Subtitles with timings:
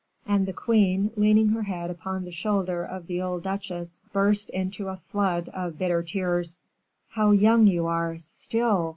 [0.25, 4.87] And the queen, leaning her head upon the shoulder of the old duchesse, burst into
[4.87, 6.63] a flood of bitter tears.
[7.09, 8.89] "How young you are still!"